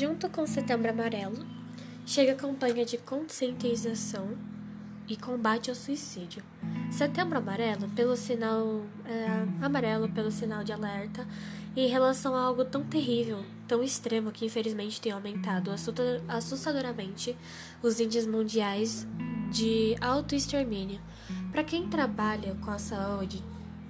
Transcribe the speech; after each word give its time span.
Junto 0.00 0.30
com 0.30 0.46
Setembro 0.46 0.88
Amarelo, 0.88 1.44
chega 2.06 2.32
a 2.32 2.34
campanha 2.34 2.86
de 2.86 2.96
conscientização 2.96 4.30
e 5.06 5.14
combate 5.14 5.68
ao 5.68 5.76
suicídio. 5.76 6.42
Setembro 6.90 7.36
Amarelo, 7.36 7.86
pelo 7.90 8.16
sinal 8.16 8.80
é, 9.04 9.46
amarelo 9.62 10.08
pelo 10.08 10.30
sinal 10.30 10.64
de 10.64 10.72
alerta 10.72 11.28
em 11.76 11.86
relação 11.86 12.34
a 12.34 12.40
algo 12.40 12.64
tão 12.64 12.82
terrível, 12.82 13.44
tão 13.68 13.82
extremo 13.82 14.32
que 14.32 14.46
infelizmente 14.46 15.02
tem 15.02 15.12
aumentado 15.12 15.70
assustadoramente 15.70 17.36
os 17.82 18.00
índices 18.00 18.26
mundiais 18.26 19.06
de 19.50 19.96
autoextermínio. 20.00 20.98
Para 21.52 21.62
quem 21.62 21.90
trabalha 21.90 22.56
com 22.64 22.70
a 22.70 22.78
saúde, 22.78 23.44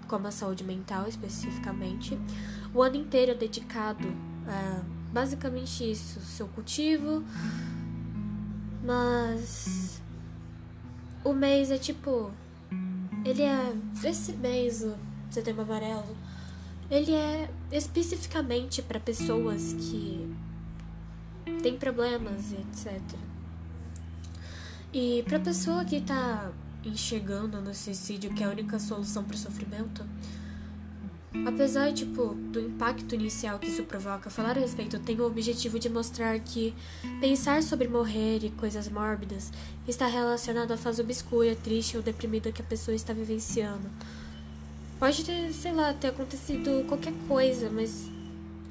como 0.08 0.26
a 0.26 0.32
saúde 0.32 0.64
mental 0.64 1.06
especificamente, 1.06 2.18
o 2.74 2.82
ano 2.82 2.96
inteiro 2.96 3.30
é 3.30 3.34
dedicado 3.36 4.08
a 4.48 4.99
basicamente 5.12 5.90
isso, 5.90 6.20
seu 6.20 6.48
cultivo, 6.48 7.24
mas 8.84 10.00
o 11.24 11.32
mês 11.32 11.70
é 11.70 11.78
tipo 11.78 12.32
ele 13.24 13.42
é 13.42 13.74
esse 14.04 14.32
mês, 14.32 14.82
o 14.82 14.94
setembro 15.30 15.62
amarelo, 15.62 16.16
ele 16.90 17.12
é 17.12 17.50
especificamente 17.70 18.82
para 18.82 18.98
pessoas 18.98 19.74
que 19.74 20.34
têm 21.62 21.76
problemas 21.76 22.52
e 22.52 22.56
etc. 22.56 23.00
E 24.92 25.22
para 25.28 25.38
pessoa 25.38 25.84
que 25.84 26.00
tá 26.00 26.50
enxergando 26.84 27.60
no 27.60 27.74
suicídio 27.74 28.34
que 28.34 28.42
é 28.42 28.46
a 28.46 28.50
única 28.50 28.78
solução 28.78 29.22
para 29.22 29.36
sofrimento, 29.36 30.04
apesar 31.46 31.92
tipo 31.92 32.34
do 32.34 32.60
impacto 32.60 33.14
inicial 33.14 33.58
que 33.58 33.68
isso 33.68 33.84
provoca, 33.84 34.30
falar 34.30 34.56
a 34.56 34.60
respeito 34.60 34.98
tem 34.98 35.20
o 35.20 35.26
objetivo 35.26 35.78
de 35.78 35.88
mostrar 35.88 36.38
que 36.40 36.74
pensar 37.20 37.62
sobre 37.62 37.86
morrer 37.86 38.44
e 38.44 38.50
coisas 38.50 38.88
mórbidas 38.88 39.52
está 39.86 40.06
relacionado 40.06 40.72
à 40.72 40.76
fase 40.76 41.00
obscura, 41.00 41.54
triste 41.54 41.96
ou 41.96 42.02
deprimida 42.02 42.50
que 42.50 42.62
a 42.62 42.64
pessoa 42.64 42.94
está 42.94 43.12
vivenciando. 43.12 43.88
Pode 44.98 45.24
ter, 45.24 45.52
sei 45.52 45.72
lá, 45.72 45.94
ter 45.94 46.08
acontecido 46.08 46.84
qualquer 46.86 47.14
coisa, 47.26 47.70
mas 47.70 48.10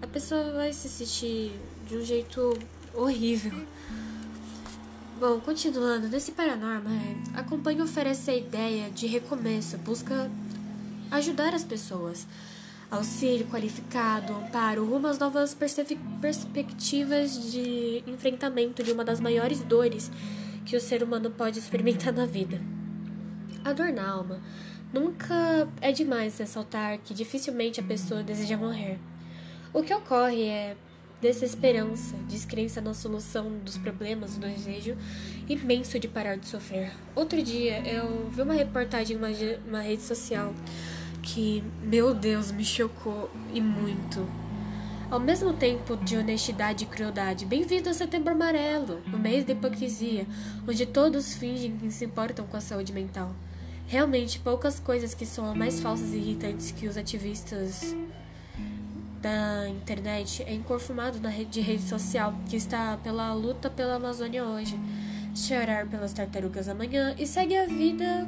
a 0.01 0.07
pessoa 0.07 0.51
vai 0.53 0.71
se 0.73 0.87
sentir 0.87 1.51
de 1.87 1.97
um 1.97 2.05
jeito 2.05 2.57
horrível. 2.93 3.53
Bom, 5.19 5.39
continuando, 5.39 6.07
nesse 6.07 6.31
Paranorma, 6.31 6.91
a 7.33 7.43
companhia 7.43 7.83
oferece 7.83 8.31
a 8.31 8.35
ideia 8.35 8.89
de 8.89 9.07
recomeço, 9.07 9.77
busca 9.79 10.29
ajudar 11.11 11.53
as 11.53 11.63
pessoas. 11.63 12.27
Auxílio 12.89 13.45
qualificado, 13.47 14.33
amparo, 14.33 14.83
rumo 14.83 15.07
às 15.07 15.19
novas 15.19 15.53
perspectivas 15.53 17.51
de 17.51 18.03
enfrentamento 18.07 18.81
de 18.81 18.91
uma 18.91 19.05
das 19.05 19.19
maiores 19.19 19.59
dores 19.59 20.09
que 20.65 20.75
o 20.75 20.81
ser 20.81 21.03
humano 21.03 21.29
pode 21.29 21.59
experimentar 21.59 22.11
na 22.11 22.25
vida. 22.25 22.59
A 23.63 23.73
dor 23.73 23.91
na 23.91 24.09
alma. 24.09 24.41
Nunca 24.91 25.67
é 25.81 25.91
demais 25.91 26.39
ressaltar 26.39 26.97
que 26.97 27.13
dificilmente 27.13 27.79
a 27.79 27.83
pessoa 27.83 28.23
deseja 28.23 28.57
morrer. 28.57 28.97
O 29.71 29.83
que 29.83 29.93
ocorre 29.93 30.47
é 30.47 30.75
desesperança, 31.21 32.15
descrença 32.27 32.81
na 32.81 32.93
solução 32.93 33.51
dos 33.59 33.77
problemas, 33.77 34.37
do 34.37 34.47
desejo 34.47 34.97
imenso 35.47 35.99
de 35.99 36.07
parar 36.07 36.37
de 36.37 36.47
sofrer. 36.47 36.91
Outro 37.15 37.41
dia 37.43 37.87
eu 37.87 38.29
vi 38.29 38.41
uma 38.41 38.53
reportagem 38.53 39.15
em 39.15 39.19
uma, 39.19 39.27
uma 39.67 39.81
rede 39.81 40.01
social 40.01 40.53
que, 41.33 41.63
meu 41.83 42.13
Deus, 42.13 42.51
me 42.51 42.65
chocou 42.65 43.29
e 43.53 43.61
muito. 43.61 44.27
Ao 45.11 45.19
mesmo 45.19 45.53
tempo 45.53 45.95
de 45.97 46.17
honestidade 46.17 46.83
e 46.83 46.87
crueldade, 46.87 47.45
bem-vindo 47.45 47.89
ao 47.89 47.95
Setembro 47.95 48.31
Amarelo, 48.31 49.01
no 49.07 49.17
mês 49.17 49.43
da 49.45 49.53
hipocrisia, 49.53 50.25
onde 50.67 50.85
todos 50.85 51.35
fingem 51.35 51.77
que 51.77 51.91
se 51.91 52.05
importam 52.05 52.45
com 52.45 52.57
a 52.57 52.61
saúde 52.61 52.93
mental. 52.93 53.31
Realmente, 53.87 54.39
poucas 54.39 54.79
coisas 54.79 55.13
que 55.13 55.25
são 55.25 55.53
mais 55.55 55.79
falsas 55.79 56.13
e 56.13 56.17
irritantes 56.17 56.71
que 56.71 56.87
os 56.87 56.97
ativistas 56.97 57.95
da 59.21 59.67
internet 59.69 60.43
é 60.43 60.53
inconformado 60.53 61.19
na 61.19 61.29
rede, 61.29 61.51
de 61.51 61.61
rede 61.61 61.83
social 61.83 62.33
que 62.47 62.55
está 62.55 62.97
pela 62.97 63.33
luta 63.33 63.69
pela 63.69 63.95
Amazônia 63.95 64.43
hoje, 64.43 64.79
chorar 65.35 65.87
pelas 65.87 66.13
tartarugas 66.13 66.69
amanhã 66.69 67.15
e 67.17 67.27
segue 67.27 67.55
a 67.57 67.65
vida 67.65 68.27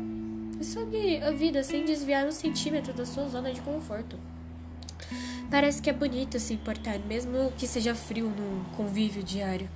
e 0.62 0.64
segue 0.64 1.18
a 1.24 1.32
vida 1.32 1.64
sem 1.64 1.84
desviar 1.84 2.26
um 2.28 2.32
centímetro 2.32 2.94
da 2.94 3.04
sua 3.04 3.28
zona 3.28 3.52
de 3.52 3.60
conforto. 3.62 4.16
Parece 5.50 5.82
que 5.82 5.90
é 5.90 5.94
bonito 5.94 6.40
se 6.40 6.54
importar, 6.54 7.00
mesmo 7.00 7.52
que 7.58 7.68
seja 7.68 7.96
frio 7.96 8.30
no 8.30 8.64
convívio 8.78 9.24
diário. 9.24 9.68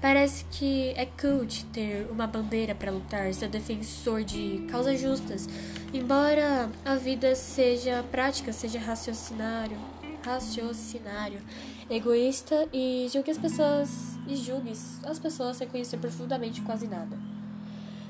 Parece 0.00 0.44
que 0.50 0.90
é 0.96 1.06
cult 1.06 1.64
ter 1.66 2.06
uma 2.10 2.26
bandeira 2.26 2.74
para 2.74 2.90
lutar, 2.90 3.32
ser 3.32 3.48
defensor 3.48 4.22
de 4.24 4.66
causas 4.68 5.00
justas, 5.00 5.48
embora 5.94 6.68
a 6.84 6.96
vida 6.96 7.34
seja 7.36 8.04
prática, 8.10 8.52
seja 8.52 8.80
raciocinário, 8.80 9.78
raciocinário, 10.22 11.40
egoísta 11.88 12.68
e 12.72 13.08
julgue 13.10 13.30
as 13.30 13.38
pessoas 13.38 14.18
e 14.26 14.36
julgue 14.36 14.72
as 15.04 15.18
pessoas 15.18 15.56
sem 15.56 15.68
conhecer 15.68 15.96
profundamente 15.96 16.60
quase 16.60 16.86
nada. 16.88 17.33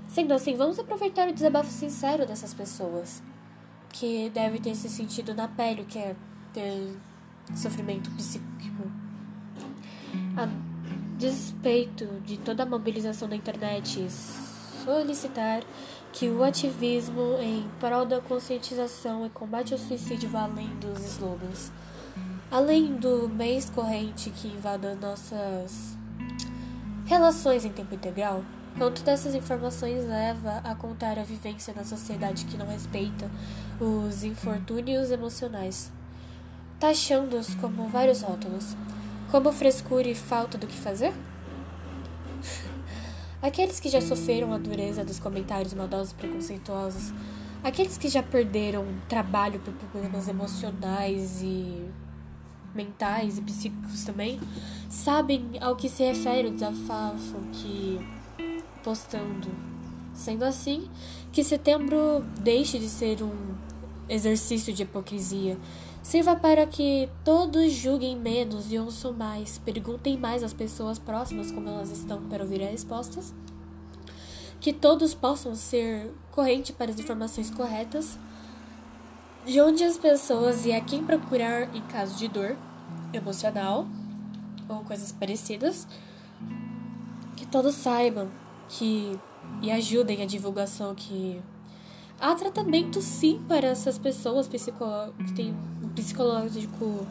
Sendo 0.08 0.32
assim, 0.32 0.54
vamos 0.56 0.78
aproveitar 0.78 1.28
o 1.28 1.32
desabafo 1.32 1.70
sincero 1.70 2.26
dessas 2.26 2.54
pessoas, 2.54 3.22
que 3.92 4.30
deve 4.30 4.58
ter 4.60 4.74
se 4.74 4.88
sentido 4.88 5.34
na 5.34 5.48
pele 5.48 5.82
o 5.82 5.84
que 5.84 5.98
é 5.98 6.14
ter 6.52 6.96
sofrimento 7.54 8.10
psíquico. 8.12 8.90
A 10.36 10.48
despeito 11.18 12.06
de 12.24 12.36
toda 12.38 12.64
a 12.64 12.66
mobilização 12.66 13.28
da 13.28 13.36
internet, 13.36 14.06
solicitar 14.84 15.62
que 16.12 16.28
o 16.28 16.44
ativismo 16.44 17.38
em 17.40 17.68
prol 17.80 18.04
da 18.04 18.20
conscientização 18.20 19.26
e 19.26 19.30
combate 19.30 19.72
ao 19.72 19.78
suicídio 19.78 20.28
vá 20.28 20.42
além 20.42 20.68
dos 20.76 21.00
slogans. 21.14 21.72
Além 22.50 22.94
do 22.94 23.28
mês 23.28 23.68
corrente 23.70 24.30
que 24.30 24.48
invada 24.48 24.94
nossas 24.94 25.96
relações 27.06 27.64
em 27.64 27.72
tempo 27.72 27.94
integral, 27.94 28.44
quanto 28.76 29.02
dessas 29.02 29.34
informações 29.34 30.04
leva 30.06 30.58
a 30.64 30.74
contar 30.74 31.18
a 31.18 31.22
vivência 31.22 31.72
na 31.74 31.84
sociedade 31.84 32.44
que 32.44 32.56
não 32.56 32.66
respeita 32.66 33.30
os 33.80 34.24
infortúnios 34.24 35.10
emocionais, 35.10 35.92
taxando-os 36.80 37.54
como 37.54 37.88
vários 37.88 38.22
rótulos, 38.22 38.76
como 39.30 39.52
frescura 39.52 40.08
e 40.08 40.14
falta 40.14 40.58
do 40.58 40.66
que 40.66 40.76
fazer? 40.76 41.12
Aqueles 43.40 43.78
que 43.78 43.88
já 43.88 44.00
sofreram 44.00 44.52
a 44.52 44.58
dureza 44.58 45.04
dos 45.04 45.20
comentários 45.20 45.74
maldosos 45.74 46.12
e 46.12 46.14
preconceituosos, 46.14 47.12
aqueles 47.62 47.98
que 47.98 48.08
já 48.08 48.22
perderam 48.22 48.86
trabalho 49.08 49.60
por 49.60 49.72
problemas 49.74 50.28
emocionais 50.28 51.42
e 51.42 51.86
mentais 52.74 53.38
e 53.38 53.42
psíquicos 53.42 54.04
também, 54.04 54.40
sabem 54.88 55.50
ao 55.60 55.76
que 55.76 55.88
se 55.88 56.02
refere 56.02 56.48
o 56.48 56.52
desafafo 56.52 57.38
que 57.52 58.00
postando. 58.84 59.48
Sendo 60.14 60.44
assim, 60.44 60.88
que 61.32 61.42
setembro 61.42 62.24
deixe 62.38 62.78
de 62.78 62.88
ser 62.88 63.22
um 63.22 63.54
exercício 64.08 64.72
de 64.72 64.82
hipocrisia. 64.82 65.58
Sirva 66.02 66.36
para 66.36 66.66
que 66.66 67.08
todos 67.24 67.72
julguem 67.72 68.14
menos 68.14 68.70
e 68.70 68.78
ouçam 68.78 69.12
mais, 69.12 69.58
perguntem 69.58 70.18
mais 70.18 70.42
às 70.42 70.52
pessoas 70.52 70.98
próximas 70.98 71.50
como 71.50 71.68
elas 71.68 71.90
estão 71.90 72.22
para 72.28 72.44
ouvir 72.44 72.62
as 72.62 72.70
respostas. 72.70 73.34
Que 74.60 74.72
todos 74.72 75.14
possam 75.14 75.54
ser 75.54 76.12
corrente 76.30 76.72
para 76.72 76.90
as 76.90 76.98
informações 77.00 77.50
corretas 77.50 78.18
de 79.46 79.60
onde 79.60 79.82
as 79.84 79.98
pessoas 79.98 80.64
e 80.64 80.72
a 80.72 80.80
quem 80.80 81.04
procurar 81.04 81.74
em 81.74 81.82
caso 81.82 82.16
de 82.16 82.28
dor 82.28 82.56
emocional 83.12 83.86
ou 84.68 84.80
coisas 84.84 85.12
parecidas, 85.12 85.86
que 87.36 87.44
todos 87.46 87.74
saibam 87.74 88.30
que 88.68 89.18
e 89.62 89.70
ajudem 89.70 90.22
a 90.22 90.26
divulgação 90.26 90.94
que 90.94 91.40
há 92.20 92.34
tratamento 92.34 93.00
sim 93.02 93.40
para 93.46 93.68
essas 93.68 93.98
pessoas 93.98 94.48
que 94.48 95.32
têm 95.34 95.54
um 95.82 95.88
psicológico 95.88 97.06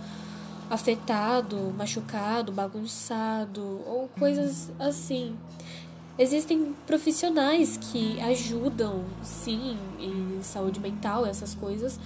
afetado, 0.70 1.74
machucado, 1.78 2.52
bagunçado 2.52 3.62
ou 3.86 4.10
coisas 4.20 4.72
assim. 4.80 5.36
Existem 6.18 6.76
profissionais 6.86 7.78
que 7.78 8.20
ajudam, 8.22 9.04
sim, 9.24 9.78
em 10.00 10.40
saúde 10.44 10.80
mental, 10.80 11.26
essas 11.26 11.56
coisas, 11.56 12.00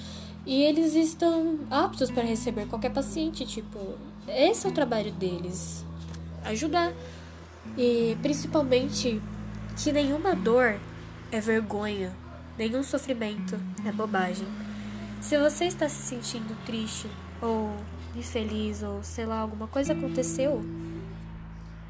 e 0.46 0.64
eles 0.64 0.96
estão 0.96 1.60
aptos 1.70 2.10
para 2.10 2.24
receber 2.24 2.68
qualquer 2.68 2.92
paciente. 2.94 3.46
Tipo, 3.46 3.80
esse 4.28 4.66
é 4.66 4.70
o 4.70 4.74
trabalho 4.74 5.12
deles: 5.12 5.86
ajudar. 6.46 6.94
E 7.78 8.18
principalmente 8.22 9.22
que 9.77 9.91
nenhuma 9.91 10.35
dor 10.35 10.79
é 11.31 11.39
vergonha, 11.39 12.13
nenhum 12.57 12.83
sofrimento 12.83 13.59
é 13.85 13.91
bobagem. 13.91 14.47
Se 15.21 15.38
você 15.38 15.65
está 15.65 15.88
se 15.88 16.01
sentindo 16.01 16.56
triste 16.65 17.07
ou 17.41 17.75
infeliz 18.15 18.81
ou 18.81 19.03
sei 19.03 19.25
lá, 19.25 19.39
alguma 19.39 19.68
coisa 19.68 19.94
aconteceu, 19.94 20.63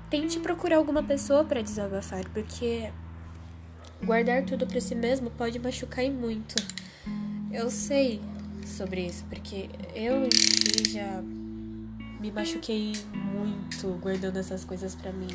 tente 0.09 0.39
procurar 0.39 0.77
alguma 0.77 1.03
pessoa 1.03 1.43
para 1.43 1.61
desabafar, 1.61 2.27
porque 2.29 2.91
guardar 4.03 4.43
tudo 4.43 4.65
para 4.67 4.81
si 4.81 4.95
mesmo 4.95 5.29
pode 5.31 5.59
machucar 5.59 6.03
e 6.03 6.11
muito. 6.11 6.55
Eu 7.51 7.69
sei 7.69 8.21
sobre 8.65 9.07
isso, 9.07 9.23
porque 9.29 9.69
eu 9.95 10.25
em 10.25 10.31
si 10.31 10.91
já 10.91 11.21
me 12.19 12.31
machuquei 12.31 12.93
muito 13.13 13.87
guardando 14.01 14.37
essas 14.37 14.65
coisas 14.65 14.95
para 14.95 15.11
mim. 15.11 15.29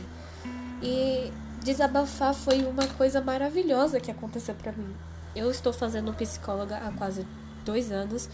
E 0.83 1.33
desabafar 1.63 2.35
foi 2.35 2.65
uma 2.65 2.87
coisa 2.87 3.21
maravilhosa 3.21 4.01
que 4.01 4.11
aconteceu 4.11 4.55
para 4.55 4.73
mim. 4.73 4.95
Eu 5.35 5.51
estou 5.51 5.73
fazendo 5.73 6.13
psicóloga 6.13 6.77
há 6.77 6.93
quase 6.93 7.27
dois 7.65 7.91
anos 7.91 8.29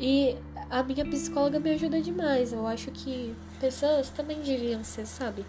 e 0.00 0.36
a 0.70 0.82
minha 0.82 1.04
psicóloga 1.04 1.60
me 1.60 1.70
ajuda 1.70 2.00
demais. 2.00 2.52
Eu 2.52 2.66
acho 2.66 2.90
que 2.90 3.34
pessoas 3.60 4.08
também 4.08 4.40
deviam 4.40 4.82
ser, 4.82 5.06
sabe? 5.06 5.44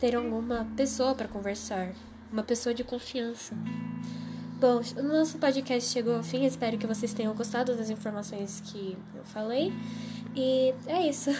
Ter 0.00 0.16
alguma 0.16 0.66
pessoa 0.76 1.14
para 1.14 1.28
conversar, 1.28 1.92
uma 2.32 2.42
pessoa 2.42 2.74
de 2.74 2.82
confiança. 2.82 3.54
Bom, 4.58 4.80
o 4.96 5.02
nosso 5.02 5.36
podcast 5.36 5.92
chegou 5.92 6.16
ao 6.16 6.22
fim. 6.22 6.46
Espero 6.46 6.78
que 6.78 6.86
vocês 6.86 7.12
tenham 7.12 7.34
gostado 7.34 7.76
das 7.76 7.90
informações 7.90 8.62
que 8.64 8.96
eu 9.14 9.24
falei. 9.24 9.72
E 10.34 10.74
é 10.86 11.06
isso. 11.06 11.30